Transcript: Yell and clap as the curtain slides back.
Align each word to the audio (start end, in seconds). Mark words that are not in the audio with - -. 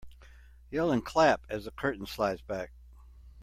Yell 0.71 0.91
and 0.91 1.05
clap 1.05 1.45
as 1.47 1.65
the 1.65 1.71
curtain 1.71 2.07
slides 2.07 2.41
back. 2.41 2.71